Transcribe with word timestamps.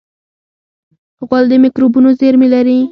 غول 1.27 1.45
د 1.51 1.53
مکروبونو 1.63 2.09
زېرمې 2.19 2.47
لري. 2.53 2.77